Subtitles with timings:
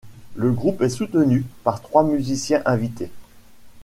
[0.33, 3.11] Le groupe est soutenu par trois musiciens invités.